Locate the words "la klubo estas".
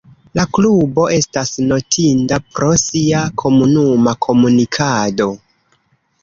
0.37-1.51